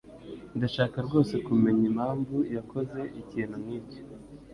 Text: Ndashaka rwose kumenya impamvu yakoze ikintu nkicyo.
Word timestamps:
Ndashaka 0.57 0.97
rwose 1.05 1.33
kumenya 1.47 1.83
impamvu 1.91 2.35
yakoze 2.55 2.99
ikintu 3.21 3.55
nkicyo. 3.63 4.01